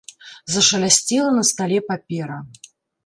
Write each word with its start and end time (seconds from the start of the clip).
Зашалясцела 0.53 1.29
на 1.35 1.43
стале 1.53 1.79
папера. 1.91 2.39